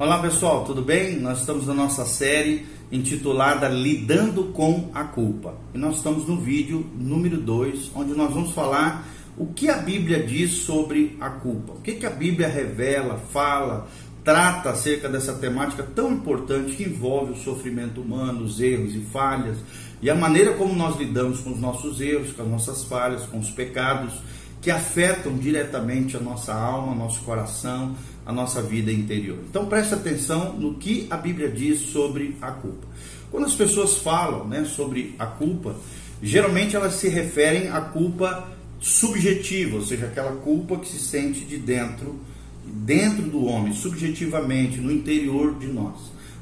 [0.00, 1.20] Olá pessoal, tudo bem?
[1.20, 5.56] Nós estamos na nossa série intitulada Lidando com a Culpa.
[5.74, 10.22] E nós estamos no vídeo número 2, onde nós vamos falar o que a Bíblia
[10.22, 11.74] diz sobre a culpa.
[11.74, 13.88] O que, que a Bíblia revela, fala,
[14.24, 19.58] trata acerca dessa temática tão importante que envolve o sofrimento humano, os erros e falhas,
[20.00, 23.38] e a maneira como nós lidamos com os nossos erros, com as nossas falhas, com
[23.38, 24.14] os pecados
[24.60, 27.96] que afetam diretamente a nossa alma, nosso coração,
[28.30, 29.38] a nossa vida interior.
[29.50, 32.86] Então preste atenção no que a Bíblia diz sobre a culpa.
[33.28, 35.74] Quando as pessoas falam né, sobre a culpa,
[36.22, 38.48] geralmente elas se referem à culpa
[38.78, 42.20] subjetiva, ou seja, aquela culpa que se sente de dentro,
[42.64, 45.96] dentro do homem, subjetivamente, no interior de nós.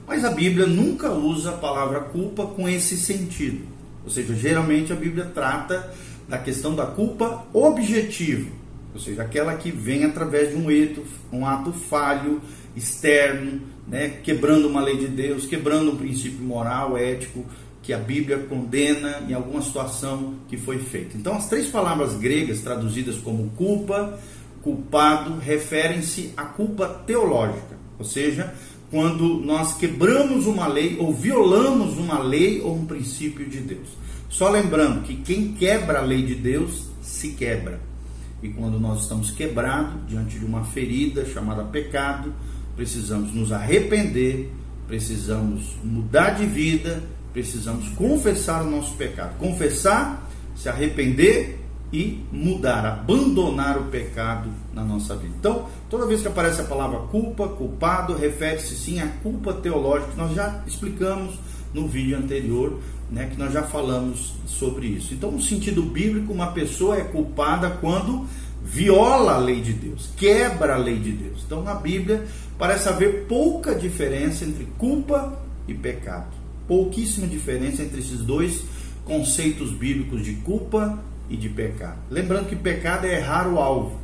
[0.07, 3.67] Mas a Bíblia nunca usa a palavra culpa com esse sentido.
[4.05, 5.91] Ou seja, geralmente a Bíblia trata
[6.29, 8.51] da questão da culpa objetiva,
[8.99, 12.43] ou seja, aquela que vem através de um ato, um ato falho,
[12.75, 17.47] externo, né, quebrando uma lei de Deus, quebrando um princípio moral, ético,
[17.81, 21.17] que a Bíblia condena em alguma situação que foi feita.
[21.17, 24.19] Então, as três palavras gregas traduzidas como culpa,
[24.63, 28.53] culpado, referem-se à culpa teológica, ou seja,
[28.91, 33.89] quando nós quebramos uma lei ou violamos uma lei ou um princípio de Deus.
[34.29, 37.88] Só lembrando que quem quebra a lei de Deus se quebra.
[38.43, 42.33] E quando nós estamos quebrados diante de uma ferida chamada pecado,
[42.77, 44.51] precisamos nos arrepender,
[44.87, 49.37] precisamos mudar de vida, precisamos confessar o nosso pecado.
[49.39, 51.59] Confessar, se arrepender
[51.93, 55.35] e mudar, abandonar o pecado na nossa vida.
[55.39, 60.19] Então, toda vez que aparece a palavra culpa, culpado, refere-se sim à culpa teológica que
[60.19, 61.39] nós já explicamos
[61.73, 62.79] no vídeo anterior,
[63.11, 65.15] né, que nós já falamos sobre isso.
[65.15, 68.27] Então, no sentido bíblico, uma pessoa é culpada quando
[68.63, 71.43] viola a lei de Deus, quebra a lei de Deus.
[71.47, 72.27] Então, na Bíblia,
[72.59, 76.37] parece haver pouca diferença entre culpa e pecado.
[76.67, 78.63] Pouquíssima diferença entre esses dois
[79.05, 81.99] conceitos bíblicos de culpa e de pecado.
[82.11, 83.99] Lembrando que pecado é errar o alvo,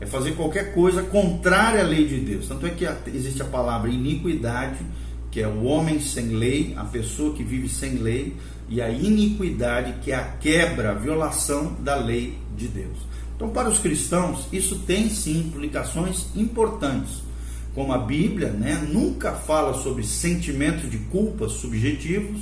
[0.00, 2.48] é fazer qualquer coisa contrária à lei de Deus.
[2.48, 4.78] Tanto é que existe a palavra iniquidade
[5.36, 8.34] que é o homem sem lei, a pessoa que vive sem lei,
[8.70, 12.96] e a iniquidade, que é a quebra, a violação da lei de Deus.
[13.36, 17.20] Então, para os cristãos, isso tem sim implicações importantes.
[17.74, 22.40] Como a Bíblia né, nunca fala sobre sentimentos de culpa subjetivos,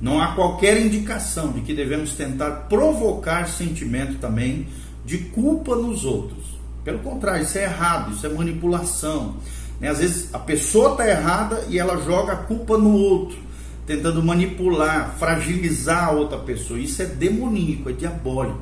[0.00, 4.66] não há qualquer indicação de que devemos tentar provocar sentimento também
[5.04, 6.58] de culpa nos outros.
[6.82, 9.36] Pelo contrário, isso é errado, isso é manipulação,
[9.80, 9.88] né?
[9.88, 13.38] Às vezes a pessoa está errada e ela joga a culpa no outro,
[13.86, 16.78] tentando manipular, fragilizar a outra pessoa.
[16.78, 18.60] Isso é demoníaco, é diabólico.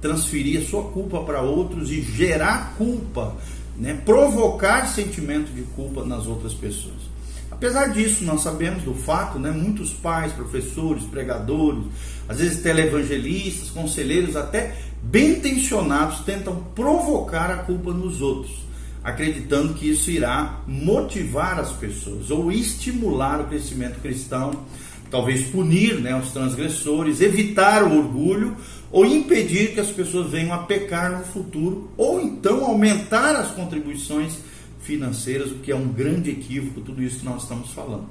[0.00, 3.36] Transferir a sua culpa para outros e gerar culpa,
[3.76, 3.98] né?
[4.04, 7.10] provocar sentimento de culpa nas outras pessoas.
[7.50, 11.84] Apesar disso, nós sabemos do fato, né, muitos pais, professores, pregadores,
[12.26, 18.69] às vezes televangelistas, conselheiros, até bem intencionados, tentam provocar a culpa nos outros
[19.02, 24.64] acreditando que isso irá motivar as pessoas ou estimular o crescimento cristão,
[25.10, 28.56] talvez punir né, os transgressores, evitar o orgulho
[28.92, 34.38] ou impedir que as pessoas venham a pecar no futuro, ou então aumentar as contribuições
[34.82, 38.06] financeiras, o que é um grande equívoco, tudo isso que nós estamos falando.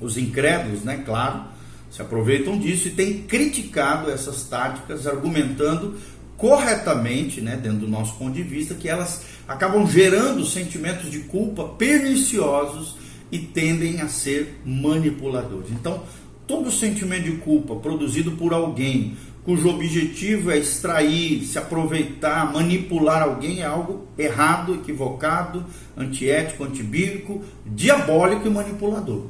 [0.00, 1.44] Os incrédulos, né, claro,
[1.90, 5.96] se aproveitam disso e têm criticado essas táticas, argumentando
[6.36, 11.64] corretamente, né, dentro do nosso ponto de vista, que elas acabam gerando sentimentos de culpa
[11.64, 12.96] perniciosos
[13.30, 15.70] e tendem a ser manipuladores.
[15.70, 16.02] Então,
[16.46, 23.60] todo sentimento de culpa produzido por alguém cujo objetivo é extrair, se aproveitar, manipular alguém
[23.60, 25.66] é algo errado, equivocado,
[25.96, 29.26] antiético, antibíblico, diabólico e manipulador.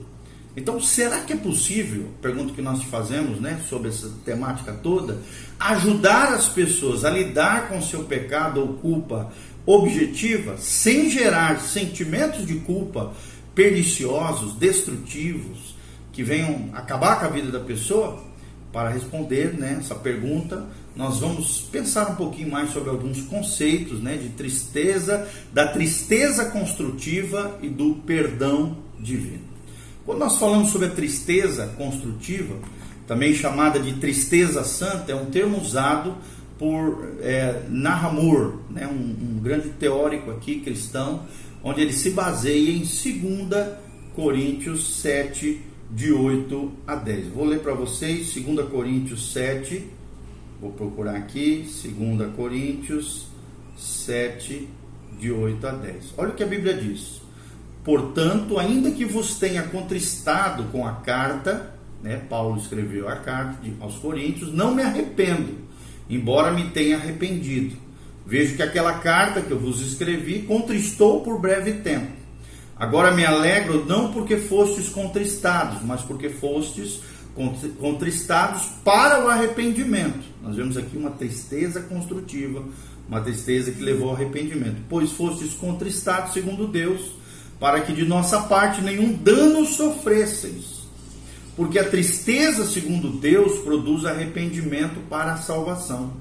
[0.57, 5.19] Então, será que é possível, pergunta que nós fazemos, né, sobre essa temática toda,
[5.59, 9.33] ajudar as pessoas a lidar com seu pecado ou culpa
[9.67, 13.13] objetiva, sem gerar sentimentos de culpa
[13.55, 15.75] perniciosos, destrutivos,
[16.13, 18.23] que venham acabar com a vida da pessoa?
[18.73, 20.67] Para responder né, essa pergunta,
[20.97, 27.59] nós vamos pensar um pouquinho mais sobre alguns conceitos né, de tristeza, da tristeza construtiva
[27.63, 29.43] e do perdão divino.
[30.05, 32.57] Quando nós falamos sobre a tristeza construtiva,
[33.07, 36.17] também chamada de tristeza santa, é um termo usado
[36.59, 41.25] por é, Nahamur, né, um, um, grande teórico aqui cristão,
[41.63, 43.73] onde ele se baseia em 2
[44.15, 45.61] Coríntios 7,
[45.91, 47.29] de 8 a 10.
[47.29, 49.85] Vou ler para vocês 2 Coríntios 7,
[50.61, 53.29] vou procurar aqui, 2 Coríntios
[53.77, 54.69] 7,
[55.19, 56.15] de 8 a 10.
[56.17, 57.23] Olha o que a Bíblia diz.
[57.85, 63.97] Portanto, ainda que vos tenha contristado com a carta, né, Paulo escreveu a carta aos
[63.97, 65.64] Coríntios, não me arrependo,
[66.09, 67.77] embora me tenha arrependido.
[68.27, 72.13] Vejo que aquela carta que eu vos escrevi contristou por breve tempo.
[72.77, 77.01] Agora me alegro não porque fostes contristados, mas porque fostes
[77.79, 80.25] contristados para o arrependimento.
[80.43, 82.65] Nós vemos aqui uma tristeza construtiva,
[83.09, 84.83] uma tristeza que levou ao arrependimento.
[84.89, 87.13] Pois fostes contristados segundo Deus,
[87.61, 90.84] para que de nossa parte nenhum dano sofresseis.
[91.57, 96.13] Porque a tristeza segundo Deus produz arrependimento para a salvação,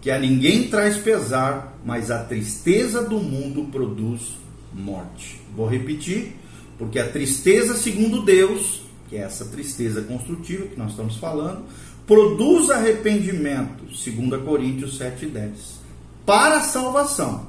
[0.00, 4.38] que a ninguém traz pesar, mas a tristeza do mundo produz
[4.72, 5.40] morte.
[5.54, 6.36] Vou repetir,
[6.78, 8.80] porque a tristeza segundo Deus
[9.10, 11.64] que é essa tristeza construtiva que nós estamos falando,
[12.06, 15.80] produz arrependimento, segundo Coríntios 7:10,
[16.24, 17.48] para a salvação,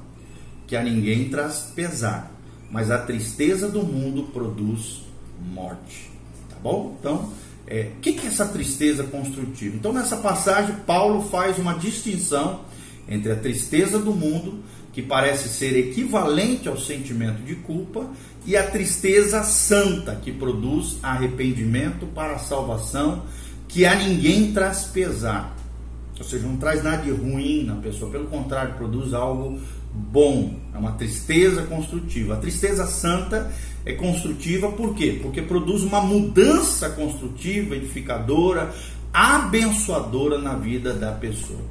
[0.66, 2.32] que a ninguém traz pesar,
[2.72, 5.04] mas a tristeza do mundo produz
[5.54, 6.11] morte.
[6.62, 6.96] Bom?
[7.00, 7.30] Então,
[7.68, 9.76] é, o que é essa tristeza construtiva?
[9.76, 12.62] Então, nessa passagem, Paulo faz uma distinção
[13.08, 14.64] entre a tristeza do mundo
[14.94, 18.10] que parece ser equivalente ao sentimento de culpa,
[18.46, 23.24] e a tristeza santa, que produz arrependimento para a salvação,
[23.68, 25.56] que a ninguém traz pesar.
[26.18, 29.60] Ou seja, não traz nada de ruim na pessoa, pelo contrário, produz algo
[29.94, 32.36] bom, é uma tristeza construtiva.
[32.36, 33.52] A tristeza santa
[33.86, 35.20] é construtiva por quê?
[35.22, 38.74] Porque produz uma mudança construtiva, edificadora,
[39.14, 41.62] abençoadora na vida da pessoa.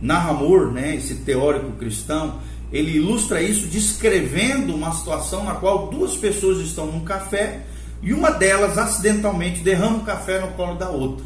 [0.00, 2.40] Nahamur, né, esse teórico cristão,
[2.72, 7.60] ele ilustra isso descrevendo uma situação na qual duas pessoas estão num café
[8.02, 11.24] e uma delas acidentalmente derrama o café no colo da outra.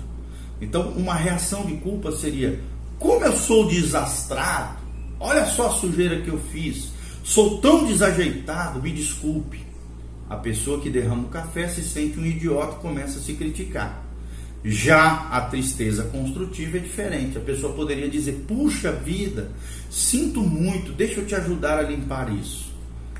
[0.60, 2.60] Então, uma reação de culpa seria:
[2.98, 4.85] como eu sou desastrado,
[5.20, 6.90] olha só a sujeira que eu fiz,
[7.22, 9.64] sou tão desajeitado, me desculpe.
[10.28, 14.04] A pessoa que derrama o café se sente um idiota e começa a se criticar.
[14.64, 17.38] Já a tristeza construtiva é diferente.
[17.38, 19.52] A pessoa poderia dizer: Puxa vida,
[19.88, 22.74] sinto muito, deixa eu te ajudar a limpar isso.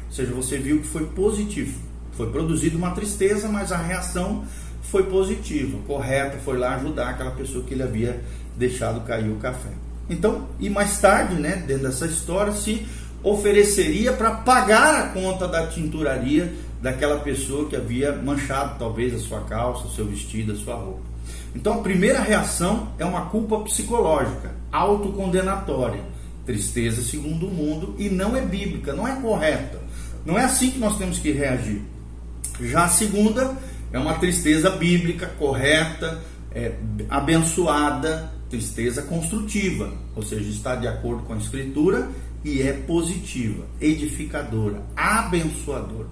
[0.06, 1.80] Ou seja, você viu que foi positivo.
[2.16, 4.44] Foi produzida uma tristeza, mas a reação
[4.82, 8.20] foi positiva, correta, foi lá ajudar aquela pessoa que ele havia
[8.56, 9.70] deixado cair o café.
[10.08, 12.86] Então, e mais tarde, né, dentro dessa história, se
[13.22, 19.40] ofereceria para pagar a conta da tinturaria daquela pessoa que havia manchado talvez a sua
[19.40, 21.02] calça, seu vestido, a sua roupa.
[21.54, 26.02] Então a primeira reação é uma culpa psicológica, autocondenatória,
[26.44, 29.80] tristeza segundo o mundo e não é bíblica, não é correta.
[30.24, 31.82] Não é assim que nós temos que reagir.
[32.60, 33.56] Já a segunda
[33.92, 36.20] é uma tristeza bíblica, correta,
[36.52, 36.72] é,
[37.08, 42.08] abençoada, tristeza construtiva, ou seja, está de acordo com a escritura
[42.44, 46.08] e é positiva, edificadora, abençoadora.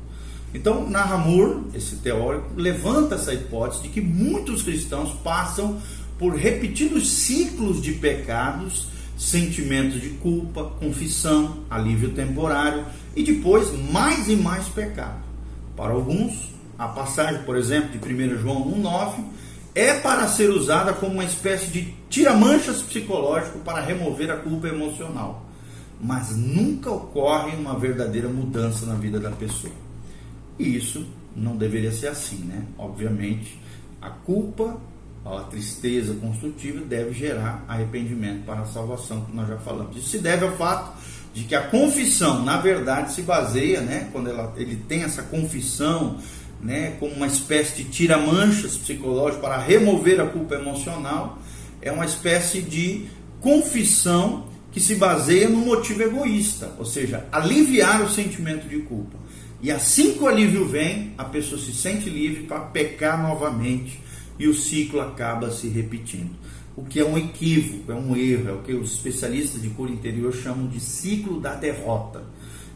[0.52, 5.80] Então, Nahamur, esse teórico, levanta essa hipótese de que muitos cristãos passam
[6.18, 8.86] por repetidos ciclos de pecados,
[9.18, 12.84] sentimentos de culpa, confissão, alívio temporário
[13.16, 15.22] e depois mais e mais pecado.
[15.76, 19.24] Para alguns, a passagem, por exemplo, de 1 João 1,9
[19.74, 25.44] é para ser usada como uma espécie de tira-manchas psicológico para remover a culpa emocional.
[26.00, 29.72] Mas nunca ocorre uma verdadeira mudança na vida da pessoa.
[30.58, 32.64] E isso não deveria ser assim, né?
[32.78, 33.58] Obviamente,
[34.00, 34.76] a culpa,
[35.24, 39.96] a tristeza construtiva deve gerar arrependimento para a salvação, que nós já falamos.
[39.96, 40.96] Isso se deve ao fato
[41.32, 46.18] de que a confissão, na verdade, se baseia, né, quando ela, ele tem essa confissão,
[46.64, 51.38] né, como uma espécie de tira-manchas psicológico para remover a culpa emocional,
[51.82, 53.04] é uma espécie de
[53.40, 59.18] confissão que se baseia no motivo egoísta, ou seja, aliviar o sentimento de culpa.
[59.62, 64.00] E assim que o alívio vem, a pessoa se sente livre para pecar novamente
[64.38, 66.30] e o ciclo acaba se repetindo.
[66.74, 69.92] O que é um equívoco, é um erro, é o que os especialistas de cura
[69.92, 72.24] interior chamam de ciclo da derrota.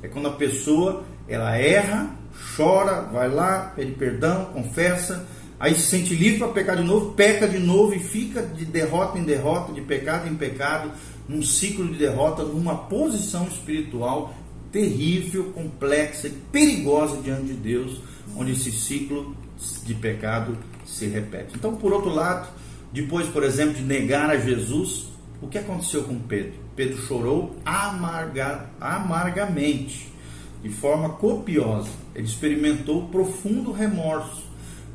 [0.03, 2.11] É quando a pessoa ela erra,
[2.57, 5.27] chora, vai lá, pede perdão, confessa,
[5.59, 9.19] aí se sente livre para pecar de novo, peca de novo e fica de derrota
[9.19, 10.91] em derrota, de pecado em pecado,
[11.29, 14.35] num ciclo de derrota, numa posição espiritual
[14.73, 18.01] terrível, complexa e perigosa diante de Deus,
[18.37, 19.37] onde esse ciclo
[19.85, 20.57] de pecado
[20.87, 21.55] se repete.
[21.57, 22.49] Então, por outro lado,
[22.93, 25.09] depois, por exemplo, de negar a Jesus,
[25.41, 26.55] o que aconteceu com Pedro?
[26.75, 30.13] Pedro chorou amarga, amargamente,
[30.63, 31.91] de forma copiosa.
[32.15, 34.43] Ele experimentou profundo remorso,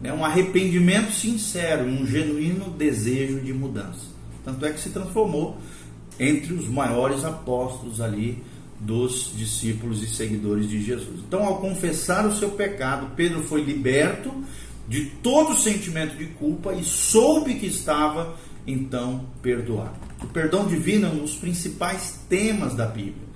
[0.02, 0.12] né?
[0.12, 4.14] um arrependimento sincero, um genuíno desejo de mudança.
[4.44, 5.58] Tanto é que se transformou
[6.20, 8.44] entre os maiores apóstolos ali
[8.80, 11.22] dos discípulos e seguidores de Jesus.
[11.26, 14.34] Então, ao confessar o seu pecado, Pedro foi liberto
[14.88, 19.96] de todo sentimento de culpa e soube que estava então perdoado.
[20.22, 23.27] O perdão divino é um dos principais temas da Bíblia,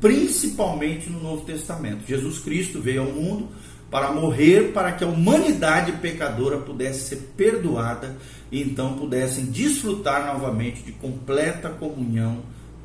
[0.00, 2.06] principalmente no Novo Testamento.
[2.06, 3.48] Jesus Cristo veio ao mundo
[3.90, 8.16] para morrer para que a humanidade pecadora pudesse ser perdoada
[8.52, 12.42] e então pudessem desfrutar novamente de completa comunhão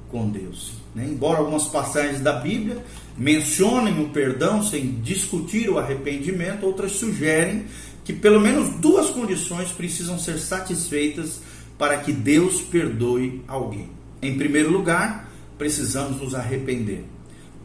[0.10, 0.74] com Deus.
[0.96, 1.08] Né?
[1.10, 2.78] Embora algumas passagens da Bíblia
[3.18, 7.66] mencionem o perdão sem discutir o arrependimento, outras sugerem
[8.04, 11.42] que pelo menos duas condições precisam ser satisfeitas
[11.78, 13.90] para que Deus perdoe alguém.
[14.22, 17.04] Em primeiro lugar, precisamos nos arrepender,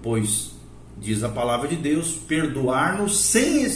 [0.02, 0.52] pois
[1.00, 3.66] diz a palavra de Deus, perdoar-nos sem,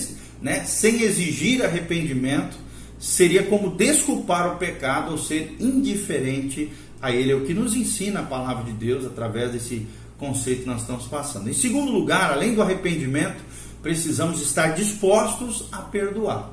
[0.40, 2.62] né, sem exigir arrependimento
[3.02, 6.70] seria como desculpar o pecado ou ser indiferente
[7.00, 7.32] a ele.
[7.32, 11.06] É o que nos ensina a palavra de Deus através desse conceito que nós estamos
[11.06, 11.50] passando.
[11.50, 13.42] Em segundo lugar, além do arrependimento,
[13.82, 16.48] precisamos estar dispostos a perdoar.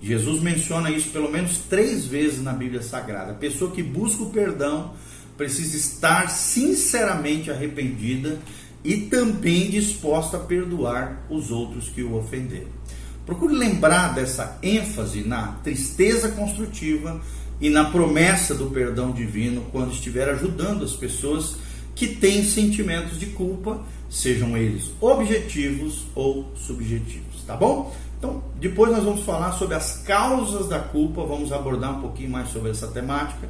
[0.00, 3.32] Jesus menciona isso pelo menos três vezes na Bíblia Sagrada.
[3.32, 4.92] A pessoa que busca o perdão
[5.36, 8.38] precisa estar sinceramente arrependida
[8.84, 12.68] e também disposta a perdoar os outros que o ofenderam.
[13.24, 17.20] Procure lembrar dessa ênfase na tristeza construtiva
[17.60, 21.56] e na promessa do perdão divino quando estiver ajudando as pessoas
[21.94, 27.94] que têm sentimentos de culpa, sejam eles objetivos ou subjetivos, tá bom?
[28.18, 32.48] Então, depois nós vamos falar sobre as causas da culpa, vamos abordar um pouquinho mais
[32.50, 33.48] sobre essa temática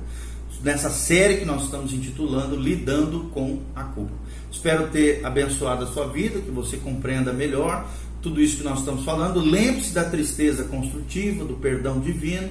[0.62, 4.12] nessa série que nós estamos intitulando Lidando com a Culpa.
[4.50, 7.86] Espero ter abençoado a sua vida, que você compreenda melhor
[8.22, 9.40] tudo isso que nós estamos falando.
[9.40, 12.48] Lembre-se da tristeza construtiva, do perdão divino,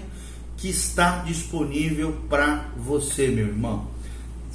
[0.56, 3.88] que está disponível para você, meu irmão.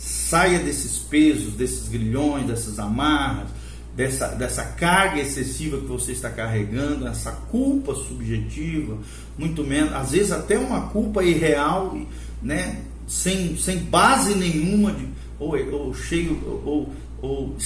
[0.01, 3.51] Saia desses pesos, desses grilhões, dessas amarras,
[3.95, 8.97] dessa, dessa carga excessiva que você está carregando, essa culpa subjetiva,
[9.37, 11.95] muito menos, às vezes até uma culpa irreal,
[12.43, 12.81] né?
[13.07, 15.07] sem, sem base nenhuma, de,
[15.39, 16.91] ou, ou cheio, ou,
[17.21, 17.57] ou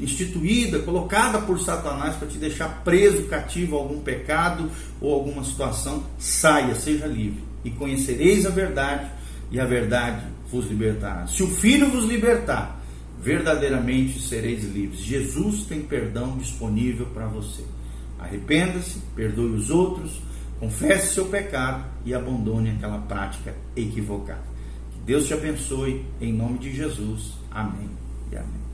[0.00, 4.68] instituída, colocada por Satanás para te deixar preso, cativo a algum pecado
[5.00, 7.44] ou alguma situação, saia, seja livre.
[7.64, 9.08] E conhecereis a verdade,
[9.52, 11.26] e a verdade vos libertará.
[11.26, 12.76] Se o Filho vos libertar,
[13.26, 15.00] verdadeiramente sereis livres.
[15.00, 17.64] Jesus tem perdão disponível para você.
[18.18, 20.20] Arrependa-se, perdoe os outros,
[20.60, 24.44] confesse seu pecado e abandone aquela prática equivocada.
[24.92, 27.32] Que Deus te abençoe, em nome de Jesus.
[27.50, 27.90] Amém
[28.30, 28.65] e amém.